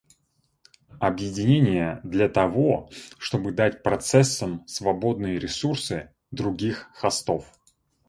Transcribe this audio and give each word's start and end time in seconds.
Объединение 0.99 2.01
для 2.03 2.27
того, 2.27 2.89
чтобы 3.19 3.51
дать 3.51 3.83
процессам 3.83 4.65
свободные 4.67 5.37
ресурсы 5.37 6.09
других 6.31 6.89
хостов 6.95 7.45